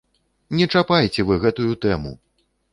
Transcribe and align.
Не 0.59 0.65
чапайце 0.77 1.27
вы 1.29 1.39
гэтую 1.45 1.71
тэму! 1.87 2.19